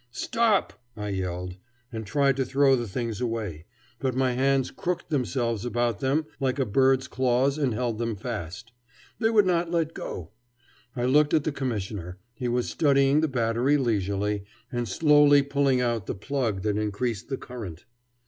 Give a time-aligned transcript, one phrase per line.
[0.09, 1.57] "Stop!" I yelled,
[1.93, 3.65] and tried to throw the things away;
[3.99, 8.71] but my hands crooked themselves about them like a bird's claws and held them fast.
[9.19, 10.31] They would not let go.
[10.95, 12.17] I looked at the Commissioner.
[12.33, 17.37] He was studying the battery leisurely, and slowly pulling out the plug that increased the
[17.37, 17.85] current.